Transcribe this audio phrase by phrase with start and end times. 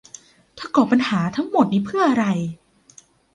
[0.55, 2.25] เธอก่อปัญหาทั้งหมดนี้เพื่ออะไร